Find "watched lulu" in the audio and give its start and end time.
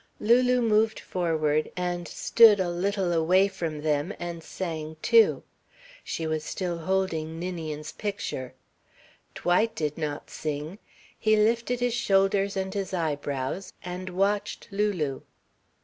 14.09-15.21